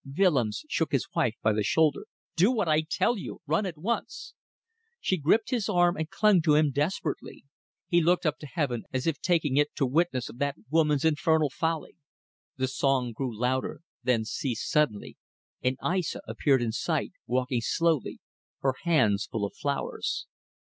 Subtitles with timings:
[0.17, 2.07] Willems shook his wife by the shoulder.
[2.35, 3.39] "Do what I tell you!
[3.45, 4.33] Run at once!"
[4.99, 7.45] She gripped his arm and clung to him desperately.
[7.87, 11.51] He looked up to heaven as if taking it to witness of that woman's infernal
[11.51, 11.97] folly.
[12.57, 15.17] The song grew louder, then ceased suddenly,
[15.61, 18.19] and Aissa appeared in sight, walking slowly,
[18.61, 20.25] her hands full of flowers.